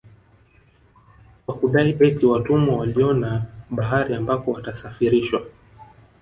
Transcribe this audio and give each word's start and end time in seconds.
Kwa 1.45 1.53
kudai 1.59 1.91
eti 2.07 2.25
watumwa 2.25 2.75
waliona 2.77 3.45
bahari 3.75 4.13
ambako 4.15 4.51
watasafarishwa 4.51 5.45